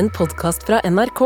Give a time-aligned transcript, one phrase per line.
[0.00, 1.20] en podkast fra NRK.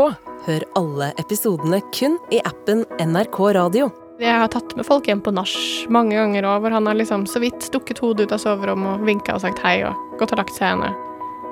[0.45, 3.85] Hør alle episodene kun i appen NRK Radio.
[4.19, 5.53] Jeg har tatt med folk hjem på nach
[5.91, 9.07] mange ganger òg, hvor han har liksom så vidt stukket hodet ut av soverommet og
[9.07, 10.99] vinka og sagt hei og gått og lagt seg igjen.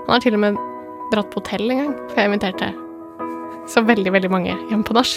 [0.04, 0.59] Han har til og med
[1.13, 2.73] dratt på hotell en gang, for jeg inviterte
[3.71, 5.15] så veldig, veldig mange hjem på nach.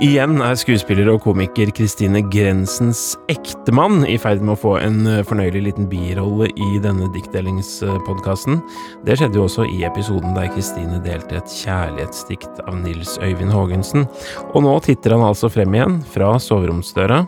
[0.00, 5.18] Igjen er skuespiller og komiker Kristine Grensens ektemann i ferd med å få en eh,
[5.28, 8.62] fornøyelig liten birolle i denne diktdelingspodkasten.
[9.04, 14.08] Det skjedde jo også i episoden der Kristine delte et kjærlighetsdikt av Nils Øyvind Haagensen.
[14.54, 17.20] Og nå titter han altså frem igjen fra soveromsdøra.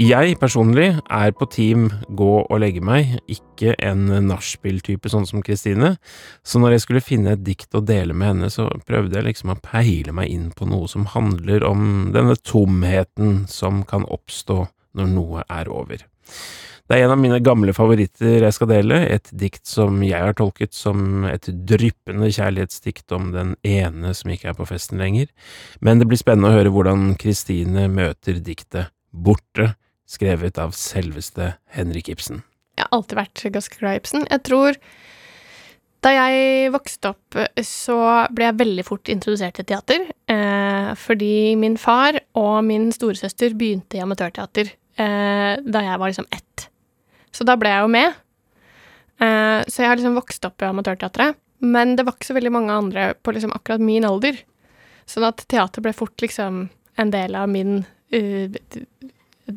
[0.00, 1.82] Jeg personlig er på team
[2.16, 5.90] gå og legge meg, ikke en nachspiel-type sånn som Kristine,
[6.40, 9.50] så når jeg skulle finne et dikt å dele med henne, så prøvde jeg liksom
[9.52, 11.82] å peile meg inn på noe som handler om
[12.14, 14.56] denne tomheten som kan oppstå
[14.96, 16.06] når noe er over.
[16.88, 20.32] Det er en av mine gamle favoritter jeg skal dele, et dikt som jeg har
[20.38, 25.28] tolket som et dryppende kjærlighetsdikt om den ene som ikke er på festen lenger,
[25.84, 29.74] men det blir spennende å høre hvordan Kristine møter diktet Borte
[30.10, 32.42] skrevet av selveste Henrik Ibsen.
[32.78, 34.26] Jeg har alltid vært ganske glad i Ibsen.
[34.30, 34.78] Jeg tror
[36.00, 37.96] da jeg vokste opp, så
[38.32, 40.06] ble jeg veldig fort introdusert til teater.
[40.32, 46.28] Eh, fordi min far og min storesøster begynte i amatørteater eh, da jeg var liksom
[46.32, 46.66] ett.
[47.30, 48.16] Så da ble jeg jo med.
[49.20, 51.36] Eh, så jeg har liksom vokst opp i amatørteatret.
[51.60, 54.40] Men det var ikke så veldig mange andre på liksom akkurat min alder.
[55.04, 56.62] Sånn at teater ble fort liksom
[57.00, 57.82] en del av min
[58.14, 58.56] uh,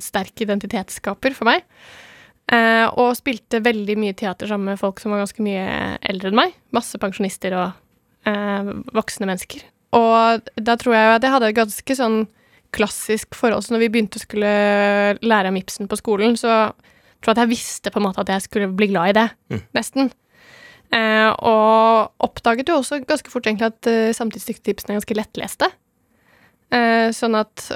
[0.01, 1.67] sterk identitetsskaper for meg.
[2.51, 5.63] Eh, og spilte veldig mye teater sammen med folk som var ganske mye
[6.09, 6.55] eldre enn meg.
[6.75, 9.67] Masse pensjonister og eh, voksne mennesker.
[9.93, 12.23] Og da tror jeg at jeg hadde et ganske sånn
[12.73, 13.65] klassisk forhold.
[13.65, 14.53] Så når vi begynte å skulle
[15.21, 16.73] lære om Ibsen på skolen, så
[17.23, 19.27] tror jeg at jeg visste på en måte at jeg skulle bli glad i det,
[19.53, 19.61] mm.
[19.77, 20.11] nesten.
[20.93, 25.69] Eh, og oppdaget jo også ganske fort egentlig at uh, samtidsdiktet Ibsen er ganske lettleste.
[26.73, 27.69] Eh, sånn at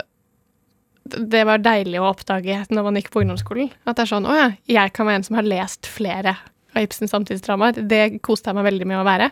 [1.16, 3.72] det var deilig å oppdage når man gikk på ungdomsskolen.
[3.88, 6.36] At det er sånn Å ja, jeg kan være en som har lest flere
[6.76, 7.82] av Ibsens samtidsdramaer.
[7.90, 9.32] Det koste jeg meg veldig med å være.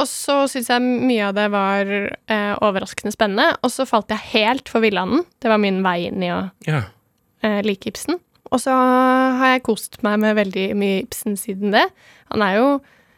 [0.00, 3.58] Og så syns jeg mye av det var eh, overraskende spennende.
[3.60, 5.26] Og så falt jeg helt for Villanden.
[5.42, 6.86] Det var min vei inn i å ja.
[7.44, 8.20] eh, like Ibsen.
[8.52, 11.86] Og så har jeg kost meg med veldig mye Ibsen siden det.
[12.32, 12.66] Han er jo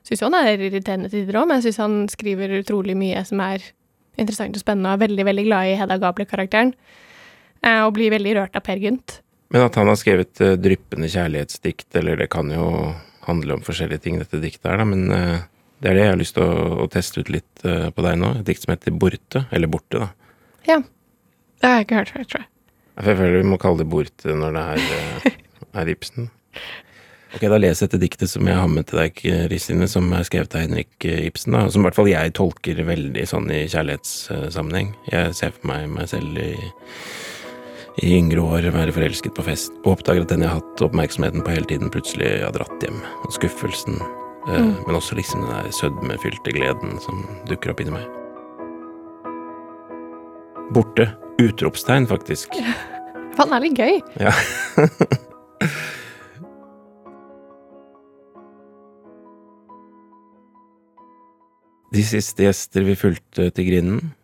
[0.05, 3.41] Syns jo han er irriterende tider òg, men jeg syns han skriver utrolig mye som
[3.41, 3.63] er
[4.21, 6.75] interessant og spennende, og er veldig, veldig glad i Hedda Gabler-karakteren.
[7.65, 9.19] Eh, og blir veldig rørt av Per Gynt.
[9.55, 12.67] Men at han har skrevet uh, dryppende kjærlighetsdikt, eller det kan jo
[13.25, 15.45] handle om forskjellige ting, dette diktet her, da, men uh,
[15.81, 18.19] det er det jeg har lyst til å, å teste ut litt uh, på deg
[18.21, 18.33] nå.
[18.41, 20.11] Et dikt som heter Borte, eller Borte, da.
[20.69, 20.81] Ja.
[21.61, 22.51] Det har jeg ikke hørt før, tror jeg.
[22.95, 25.39] Jeg føler vi må kalle det Borte når det er,
[25.83, 26.33] er Ibsen.
[27.35, 30.23] Ok, Da leser jeg dette diktet som jeg har med til deg, Kristine, som er
[30.23, 31.57] skrevet av Henrik Ibsen.
[31.57, 34.93] da, Som i hvert fall jeg tolker veldig sånn i kjærlighetssammenheng.
[35.11, 36.53] Jeg ser for meg meg selv i
[38.03, 41.45] i yngre år være forelsket på fest, og oppdager at den jeg har hatt oppmerksomheten
[41.47, 42.99] på hele tiden, plutselig har dratt hjem.
[43.23, 44.01] Og skuffelsen,
[44.49, 44.73] eh, mm.
[44.87, 48.07] men også liksom den der sødmefylte gleden som dukker opp inni meg.
[50.75, 51.13] Borte.
[51.43, 52.55] Utropstegn, faktisk.
[53.35, 53.95] Faen, det er litt gøy.
[54.23, 54.35] Ja.
[61.95, 64.15] De siste gjester vi fulgte til grinden.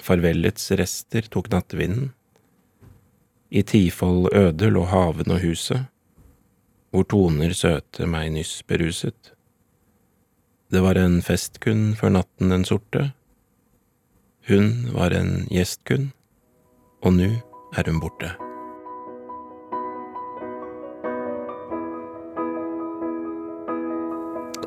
[0.00, 2.12] Farvellets rester tok nattevinden.
[3.52, 5.84] I tifold øde lå haven og huset,
[6.90, 9.32] hvor toner søte meg nyss beruset.
[10.72, 13.10] Det var en festkunn før natten den sorte.
[14.48, 16.14] Hun var en gjestkunn,
[17.04, 17.28] og nu
[17.76, 18.32] er hun borte.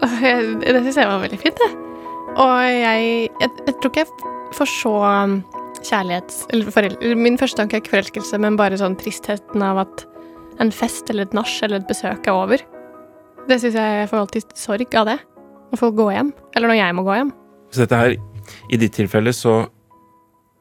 [0.62, 1.72] Det syns jeg var veldig fint, det.
[2.38, 4.96] Og jeg, jeg, jeg tror ikke jeg får så
[5.86, 6.46] kjærlighets...
[6.54, 10.06] Eller foreldre, min første tanke er ikke forelskelse, men bare sånn tristheten av at
[10.64, 12.66] en fest eller et nach eller et besøk er over.
[13.46, 15.18] Det syns jeg jeg får alltid sorg av det.
[15.72, 16.36] Når folk går hjem.
[16.56, 17.32] Eller når jeg må gå hjem.
[17.74, 18.16] Så dette her,
[18.72, 19.66] i ditt tilfelle, så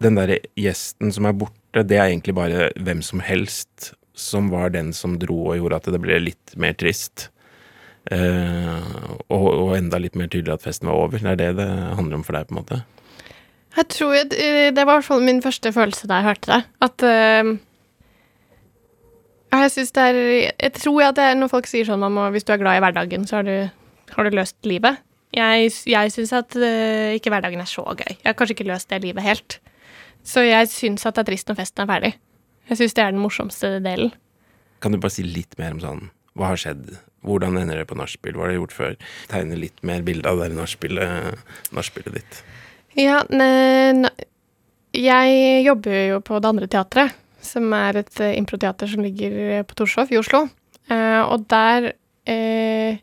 [0.03, 4.73] Den derre gjesten som er borte, det er egentlig bare hvem som helst som var
[4.75, 7.29] den som dro og gjorde at det ble litt mer trist.
[8.11, 8.83] Uh,
[9.33, 11.23] og, og, enda litt mer tydelig at festen var over.
[11.23, 12.81] Det er det det handler om for deg, på en måte?
[13.75, 16.53] Jeg tror jeg, eh, Det var i hvert fall min første følelse da jeg hørte
[16.53, 16.61] det.
[16.87, 17.57] At uh,
[19.55, 20.21] Jeg syns det er
[20.63, 22.85] Jeg tror at det er når folk sier sånn om hvis du er glad i
[22.85, 23.71] hverdagen, så har du,
[24.15, 25.03] har du løst livet.
[25.35, 28.13] Jeg, jeg syns at uh, ikke hverdagen er så gøy.
[28.15, 29.59] Jeg har kanskje ikke løst det livet helt.
[30.25, 32.13] Så jeg syns at det er trist når festen er ferdig.
[32.71, 34.15] Jeg syns det er den morsomste delen.
[34.81, 36.07] Kan du bare si litt mer om sånn
[36.37, 36.95] Hva har skjedd?
[37.25, 38.37] Hvordan ender det på nachspiel?
[38.37, 38.97] Hva har du gjort før?
[39.31, 42.41] Tegne litt mer bilde av det nachspielet ditt.
[42.95, 44.11] Ja, ne,
[44.95, 49.81] jeg jobber jo på Det andre teatret, som er et uh, improteater som ligger på
[49.81, 50.47] Torshov i Oslo.
[50.93, 51.95] Eh, og der
[52.29, 53.01] eh,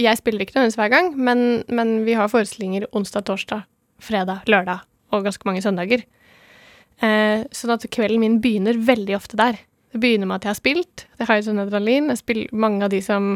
[0.00, 3.62] Jeg spiller ikke nødvendigvis hver gang, men, men vi har forestillinger onsdag, torsdag,
[4.02, 6.02] fredag, lørdag og ganske mange søndager.
[7.00, 9.56] Eh, sånn at kvelden min begynner veldig ofte der.
[9.90, 11.06] Det begynner med at jeg har spilt.
[11.18, 12.10] Jeg har jo sånn adrenalin.
[12.12, 13.32] Jeg spiller mange av de som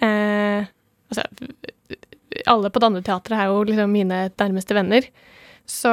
[0.00, 0.66] eh,
[1.08, 1.22] Altså,
[2.46, 5.08] alle på Danneteatret teatret er jo liksom mine nærmeste venner.
[5.68, 5.92] Så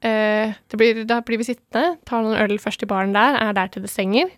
[0.00, 3.72] eh, blir, da blir vi sittende, tar noen øl først i baren der, er der
[3.72, 4.30] til det stenger.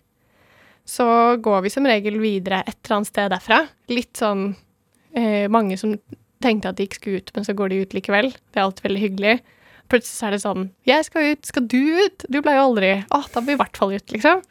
[0.89, 1.05] Så
[1.43, 3.61] går vi som regel videre et eller annet sted derfra.
[3.93, 4.49] Litt sånn
[5.15, 5.95] eh, mange som
[6.43, 8.31] tenkte at de ikke skulle ut, men så går de ut likevel.
[8.31, 9.37] Det er alltid veldig hyggelig.
[9.89, 11.45] Plutselig er det sånn 'Jeg skal ut.
[11.45, 14.11] Skal du ut?' Du ble jo aldri Å, da blir vi i hvert fall ut,
[14.11, 14.43] liksom.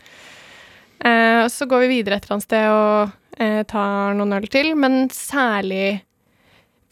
[0.98, 4.74] Eh, så går vi videre et eller annet sted og eh, tar noen øl til,
[4.74, 6.02] men særlig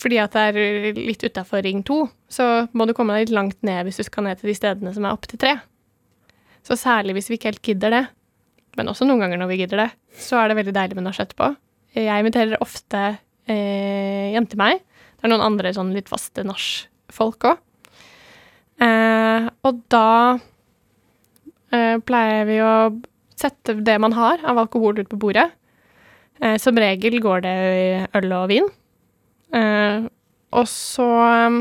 [0.00, 1.98] fordi at det er litt utafor Ring 2,
[2.28, 2.46] så
[2.76, 5.06] må du komme deg litt langt ned hvis du skal ned til de stedene som
[5.06, 5.54] er opp til tre.
[6.66, 8.02] Så særlig hvis vi ikke helt gidder det,
[8.76, 9.90] men også noen ganger når vi gidder det,
[10.20, 11.54] så er det veldig deilig med nach etterpå.
[11.96, 13.02] Jeg inviterer ofte
[13.48, 14.82] eh, hjem meg.
[15.16, 17.62] Det er noen andre sånn litt faste nach-folk òg.
[18.84, 20.08] Eh, og da
[21.72, 22.74] eh, pleier vi å
[23.36, 25.48] sette det man har av alkohol ut på bordet.
[26.42, 27.56] Eh, som regel går det
[28.20, 28.68] øl og vin.
[29.54, 30.06] Eh,
[30.56, 31.58] og så eh,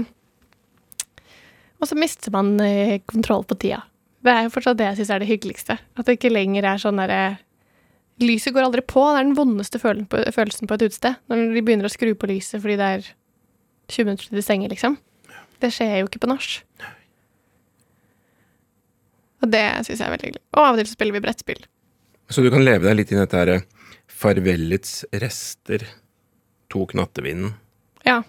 [1.81, 3.83] Og så mister man eh, kontroll på tida.
[4.25, 5.77] Det er jo fortsatt det jeg syns er det hyggeligste.
[5.77, 7.37] At det ikke lenger er sånn derre
[8.23, 9.01] Lyset går aldri på.
[9.11, 11.17] Det er den vondeste følelsen på et utested.
[11.27, 13.09] Når de begynner å skru på lyset fordi det er
[13.91, 14.95] 20 minutter til de stenger, liksom.
[15.59, 16.53] Det skjer jo ikke på nach.
[19.43, 20.43] Og det syns jeg er veldig hyggelig.
[20.55, 21.59] Og av og til så spiller vi brettspill.
[22.31, 23.51] Så du kan leve deg litt inn i dette her
[24.09, 25.83] farvelets rester
[26.71, 27.53] tok nattevinden?
[28.06, 28.22] Ja.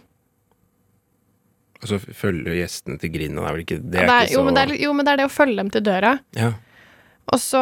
[1.83, 3.99] Og så følge gjestene til grinda, det er vel ikke det?
[4.01, 4.39] Ja, det er, ikke så...
[4.39, 6.15] jo, men det er, jo, men det er det å følge dem til døra.
[6.39, 6.53] Ja.
[7.35, 7.61] Og så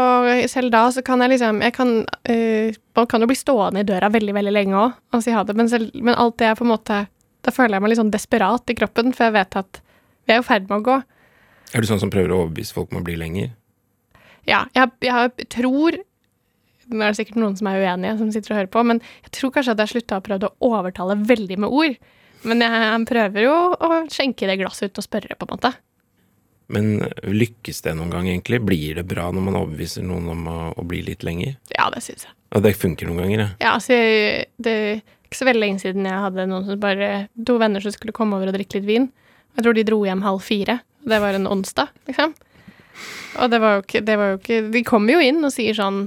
[0.53, 3.89] selv da så kan jeg liksom jeg kan, uh, Man kan jo bli stående i
[3.89, 6.59] døra veldig, veldig lenge òg og si ha det, men, selv, men alt det er
[6.59, 6.99] på en måte
[7.45, 9.81] Da føler jeg meg litt sånn desperat i kroppen, for jeg vet at
[10.25, 10.95] vi er i ferd med å gå.
[11.77, 13.51] Er du sånn som prøver å overbevise folk om å bli lenger?
[14.49, 15.99] Ja, jeg, jeg tror
[16.91, 19.33] Nå er det sikkert noen som er uenige, som sitter og hører på, men jeg
[19.39, 21.97] tror kanskje at jeg slutta å prøve å overtale veldig med ord.
[22.45, 25.73] Men jeg prøver jo å skjenke det glasset ut og spørre, på en måte.
[26.73, 26.95] Men
[27.29, 28.61] lykkes det noen gang, egentlig?
[28.65, 31.59] Blir det bra når man overbeviser noen om å, å bli litt lenger?
[31.75, 32.33] Ja, det syns jeg.
[32.57, 33.49] Og det funker noen ganger, ja?
[33.61, 33.99] Ja, altså,
[34.65, 37.09] det er ikke så veldig lenge siden jeg hadde noen som bare
[37.49, 39.09] To venner som skulle komme over og drikke litt vin.
[39.55, 40.79] Jeg tror de dro hjem halv fire.
[41.05, 42.35] Det var en onsdag, liksom.
[43.43, 45.75] Og det var jo ikke, det var jo ikke De kommer jo inn og sier
[45.75, 46.05] sånn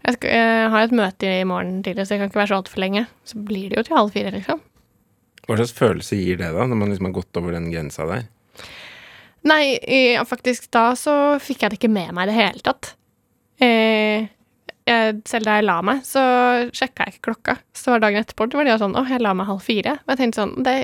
[0.00, 2.58] jeg, skal, jeg har et møte i morgen tidlig, så jeg kan ikke være så
[2.60, 3.06] altfor lenge.
[3.28, 4.62] Så blir det jo til halv fire, liksom.
[5.46, 8.26] Hva slags følelse gir det, da, når man liksom har gått over den grensa der?
[9.50, 9.62] Nei,
[10.28, 12.92] faktisk da så fikk jeg det ikke med meg i det hele tatt.
[13.60, 14.28] Eh,
[14.88, 16.22] jeg, selv da jeg la meg, så
[16.76, 17.56] sjekka jeg ikke klokka.
[17.76, 19.96] Så var dagen etterpå det var det sånn Å, jeg la meg halv fire.
[20.04, 20.74] Og jeg tenkte sånn Det,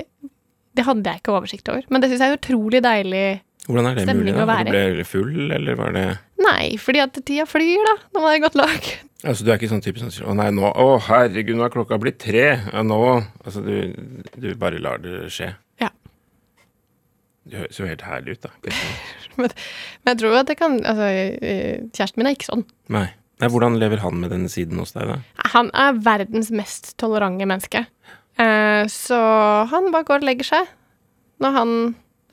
[0.77, 1.89] det hadde jeg ikke oversikt over.
[1.91, 3.27] Men det syns jeg er utrolig deilig
[3.67, 4.35] Hvordan er det mulig?
[4.37, 4.47] da?
[4.47, 4.69] Var.
[4.69, 6.07] Du ble full, eller var det
[6.47, 8.91] Nei, fordi at tida flyr, da, når man er i godt lag.
[9.27, 11.73] Altså, du er ikke sånn type som sier 'Å nei, nå Å, herregud, nå er
[11.75, 12.61] klokka blitt tre'.
[12.71, 12.99] Ja, nå
[13.43, 13.91] Altså, du,
[14.37, 15.51] du bare lar det skje.
[15.83, 15.91] Ja.
[17.47, 18.51] Det høres jo helt herlig ut, da.
[19.41, 19.51] Men
[20.07, 21.11] jeg tror at det kan Altså,
[21.91, 22.67] kjæresten min er ikke sånn.
[22.89, 23.09] Nei.
[23.41, 23.51] nei.
[23.51, 25.19] Hvordan lever han med denne siden hos deg, da?
[25.57, 27.87] Han er verdens mest tolerante menneske.
[28.39, 29.19] Eh, så
[29.73, 30.75] han bare går og legger seg
[31.43, 31.73] når han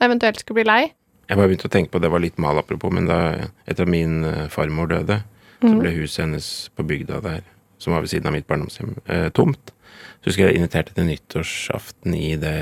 [0.04, 0.82] eventuelt skulle bli lei.
[1.28, 3.18] Jeg bare begynte å tenke på, det var litt mal apropos, men da
[3.64, 5.22] etter at min eh, farmor døde,
[5.64, 7.44] så ble huset hennes på bygda der,
[7.80, 9.72] som var ved siden av mitt barndomshjem, eh, tomt.
[10.20, 12.58] Så husker jeg inviterte til nyttårsaften i det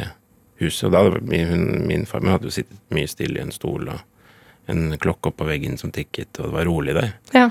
[0.63, 3.55] huset, og da hadde min, hun, min farmor hadde jo sittet mye stille i en
[3.55, 7.13] stol, og en klokke oppå veggen som tikket, og det var rolig der.
[7.35, 7.49] Ja.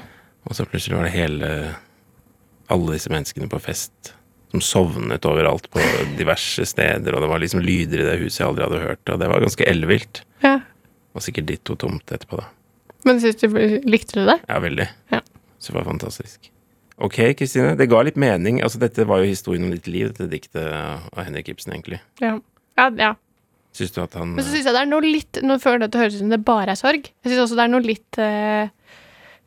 [0.48, 1.52] Og så plutselig var det hele
[2.72, 4.14] Alle disse menneskene på fest
[4.52, 5.84] som sovnet overalt på
[6.16, 9.20] diverse steder, og det var liksom lyder i det huset jeg aldri hadde hørt, og
[9.20, 10.22] det var ganske ellevilt.
[10.44, 10.60] ja.
[11.16, 12.48] Og sikkert ditto tomt etterpå, da.
[13.08, 13.48] Men synes du,
[13.90, 14.38] likte du det?
[14.48, 14.88] Ja, veldig.
[15.12, 15.22] Ja.
[15.58, 16.52] Så det var fantastisk.
[17.02, 17.74] Ok, Kristine.
[17.78, 18.62] Det ga litt mening.
[18.62, 22.02] Altså, dette var jo historien om ditt liv, dette diktet av Henrik Ibsen, egentlig.
[22.22, 22.36] Ja.
[22.78, 23.12] Ja, ja.
[23.76, 25.88] Syns du at han Men så syns jeg det er noe litt Nå føler jeg
[25.88, 27.08] at det høres ut som det bare er sorg.
[27.08, 28.72] Jeg syns også det er noe litt eh,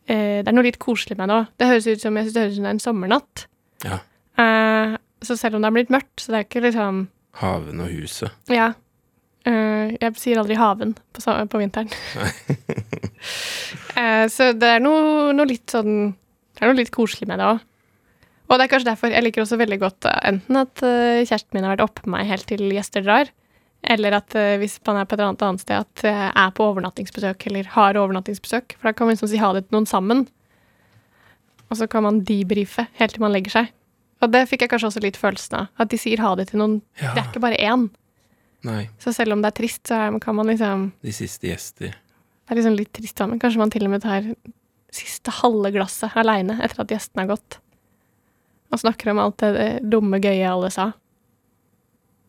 [0.08, 1.50] eh, Det er noe litt koselig med det òg.
[1.60, 3.44] Det høres ut som jeg synes det høres ut som det er en sommernatt.
[3.84, 3.98] Ja.
[4.40, 7.04] Eh, så selv om det er blitt mørkt, så det er ikke liksom
[7.40, 8.32] Haven og huset.
[8.52, 8.72] Ja.
[9.44, 11.92] Eh, jeg sier aldri haven på, på vinteren.
[13.94, 17.46] Eh, så det er noe, noe litt sånn Det er noe litt koselig med det
[17.46, 17.60] òg.
[18.50, 21.64] Og det er kanskje derfor jeg liker også veldig godt uh, enten at kjæresten min
[21.64, 23.30] har vært oppe med meg helt til gjester drar,
[23.94, 27.46] eller at hvis man er på et annet, annet sted, at jeg er på overnattingsbesøk
[27.48, 28.76] eller har overnattingsbesøk.
[28.76, 30.26] For da kan man liksom si ha det til noen sammen.
[31.70, 33.72] Og så kan man debrife helt til man legger seg.
[34.20, 35.72] Og det fikk jeg kanskje også litt følelsen av.
[35.80, 36.80] At de sier ha det til noen.
[37.00, 37.14] Ja.
[37.14, 37.88] Det er ikke bare én.
[38.64, 41.92] Nei, Så selv om det er trist, så kan man liksom de siste gjester.
[42.44, 43.40] Det er liksom litt trist sammen.
[43.40, 44.26] Kanskje man til og med tar
[44.94, 47.58] siste halve glasset aleine etter at gjestene har gått.
[48.72, 50.90] Og snakker om alt det det dumme, gøye alle sa.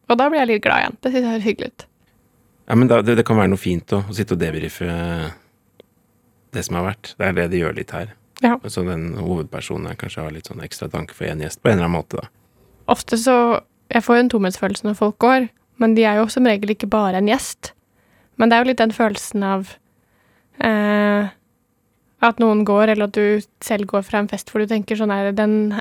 [0.09, 0.97] Og da blir jeg litt glad igjen.
[1.01, 1.87] Det syns jeg høres hyggelig ut.
[2.65, 4.85] Ja, men da, det, det kan være noe fint å, å sitte og debrife
[6.55, 7.13] det som har vært.
[7.17, 8.13] Det er det de gjør litt her.
[8.43, 8.57] Ja.
[8.67, 11.77] Så den hovedpersonen her kanskje har litt sånn ekstra tanke for én gjest på en
[11.77, 12.31] eller annen måte, da.
[12.91, 15.43] Ofte så Jeg får jo en tomhetsfølelse når folk går,
[15.81, 17.73] men de er jo som regel ikke bare en gjest.
[18.39, 19.73] Men det er jo litt den følelsen av
[20.63, 21.31] eh,
[22.25, 25.13] at noen går, eller at du selv går fra en fest hvor du tenker sånn
[25.13, 25.75] her Den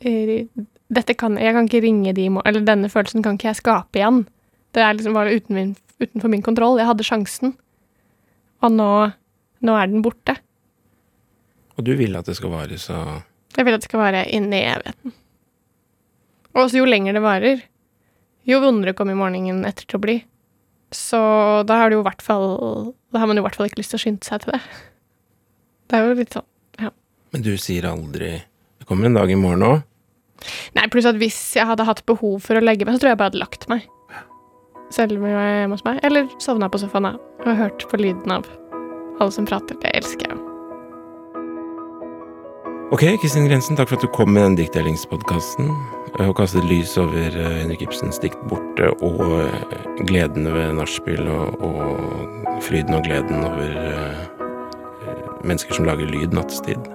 [0.00, 4.22] Dette kan Jeg kan ikke ringe de Eller denne følelsen kan ikke jeg skape igjen.
[4.72, 6.78] Det er liksom bare uten min, utenfor min kontroll.
[6.80, 7.56] Jeg hadde sjansen,
[8.62, 8.92] og nå,
[9.66, 10.36] nå er den borte.
[11.76, 13.00] Og du vil at det skal vare så
[13.56, 15.14] Jeg vil at det skal vare inn i evigheten.
[16.54, 17.64] Og jo lenger det varer,
[18.48, 20.16] jo vondere kommer morgenen etter til å bli.
[20.94, 21.18] Så
[21.68, 24.00] da har du jo fall Da har man jo i hvert fall ikke lyst til
[24.00, 24.62] å skynde seg til det.
[25.90, 26.90] Det er jo litt sånn
[27.30, 28.32] Men du sier aldri
[28.78, 29.80] Det kommer en dag i morgen òg.
[30.74, 33.18] Nei, pluss at hvis jeg hadde hatt behov for å legge meg, så tror jeg
[33.20, 33.84] bare hadde lagt meg.
[34.90, 36.00] Selv om jeg var hjemme hos meg.
[36.06, 37.12] Eller sovna på sofaen da,
[37.44, 38.48] og hørt på lyden av
[39.20, 39.76] alle som prater.
[39.84, 40.46] Det elsker jeg jo.
[42.90, 45.68] Ok, Kristin Grensen, takk for at du kom med den diktdelingspodkasten
[46.28, 51.62] og kastet lys over eh, Henrik Ibsens dikt 'Borte' og gleden gledene ved nachspiel og,
[51.64, 54.20] og fryden og gleden over eh,
[55.06, 56.90] eh, mennesker som lager lyd nattestid.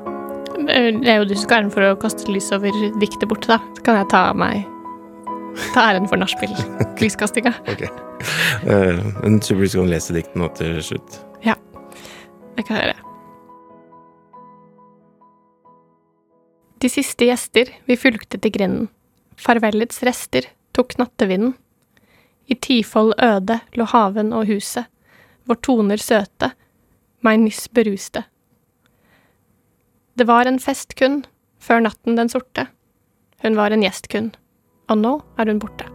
[0.65, 3.59] Det er jo du som skal æren for å kaste lys over diktet borte, da.
[3.77, 4.65] Så kan jeg ta meg
[5.71, 7.53] Ta æren for nachspiel-lyskastinga.
[7.71, 7.85] Ok.
[8.65, 11.19] Uh, en super skal lese diktet nå til slutt.
[11.45, 11.55] Ja.
[12.57, 13.01] Det kan jeg gjøre.
[16.83, 18.89] De siste gjester vi fulgte til grinden.
[19.35, 21.55] Farvellets rester tok nattevinden.
[22.45, 24.85] I tifold øde lå haven og huset,
[25.45, 26.51] hvor toner søte
[27.25, 28.25] meg nyss beruste.
[30.15, 31.23] Det var en fest kun,
[31.59, 32.69] før natten den sorte.
[33.43, 34.31] Hun var en gjest kun,
[34.89, 35.94] og nå er hun borte.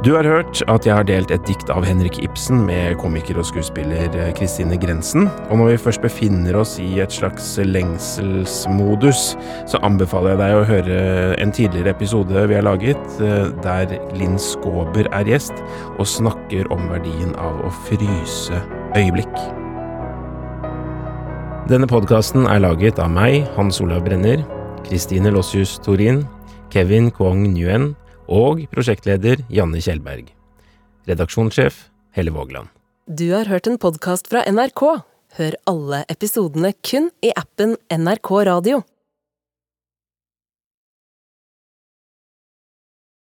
[0.00, 3.44] Du har hørt at jeg har delt et dikt av Henrik Ibsen med komiker og
[3.44, 5.26] skuespiller eh, Kristine Grensen.
[5.50, 9.34] Og når vi først befinner oss i et slags lengselsmodus,
[9.68, 10.96] så anbefaler jeg deg å høre
[11.44, 15.60] en tidligere episode vi har laget, eh, der Linn Skåber er gjest
[15.98, 18.64] og snakker om verdien av å fryse
[18.96, 19.36] øyeblikk.
[21.68, 24.48] Denne podkasten er laget av meg, Hans Olav Brenner,
[24.88, 26.24] Kristine Lossius Torin,
[26.72, 27.92] Kevin Kwong Nguyen
[28.30, 30.30] og prosjektleder Janne Kjellberg.
[31.10, 32.70] Redaksjonssjef Helle Vågland.
[33.10, 35.02] Du har hørt en podkast fra NRK.
[35.38, 38.82] Hør alle episodene kun i appen NRK Radio.